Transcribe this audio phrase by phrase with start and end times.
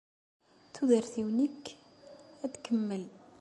[0.73, 1.65] Tudert-iw nekk
[2.43, 3.03] ad tkemmel.